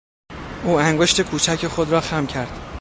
او 0.63 0.71
انگشت 0.75 1.21
کوچک 1.21 1.67
خود 1.67 1.91
را 1.91 2.01
خم 2.01 2.25
کرد. 2.27 2.59